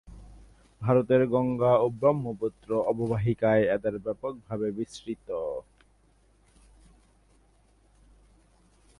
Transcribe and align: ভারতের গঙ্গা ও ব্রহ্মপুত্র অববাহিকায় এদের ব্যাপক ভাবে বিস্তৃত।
ভারতের 0.81 1.21
গঙ্গা 1.27 1.73
ও 1.75 1.85
ব্রহ্মপুত্র 1.99 2.69
অববাহিকায় 2.91 3.63
এদের 3.75 3.95
ব্যাপক 3.99 4.33
ভাবে 4.47 4.67
বিস্তৃত। 4.71 5.27